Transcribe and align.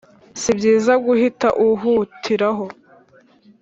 si 0.41 0.51
byiza 0.57 0.93
guhita 1.05 1.47
uhutiraho 1.67 2.65